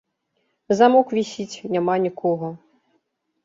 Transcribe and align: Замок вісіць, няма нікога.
Замок 0.79 1.07
вісіць, 1.19 1.61
няма 1.77 2.01
нікога. 2.09 2.53